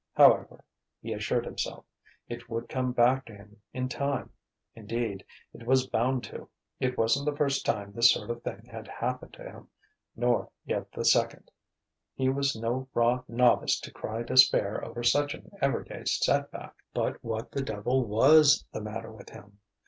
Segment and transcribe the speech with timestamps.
[0.15, 0.65] However
[0.99, 1.85] (he assured himself)
[2.27, 4.31] it would come back to him in time.
[4.73, 6.49] Indeed, it was bound to.
[6.79, 9.67] It wasn't the first time this sort of thing had happened to him,
[10.15, 11.51] nor yet the second:
[12.15, 16.77] he was no raw novice to cry despair over such an everyday set back.
[16.95, 19.59] But what the devil was the matter with him?